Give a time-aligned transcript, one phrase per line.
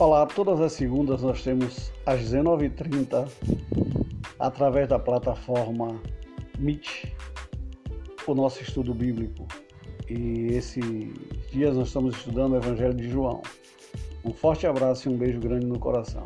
[0.00, 3.30] Olá, todas as segundas nós temos às 19h30,
[4.38, 6.00] através da plataforma
[6.58, 7.04] Meet,
[8.26, 9.46] o nosso estudo bíblico.
[10.08, 10.82] E esses
[11.52, 13.42] dias nós estamos estudando o Evangelho de João.
[14.24, 16.24] Um forte abraço e um beijo grande no coração.